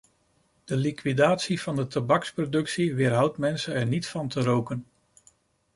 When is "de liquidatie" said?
0.65-1.61